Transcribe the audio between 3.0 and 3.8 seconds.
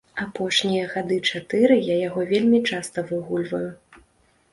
выгульваю.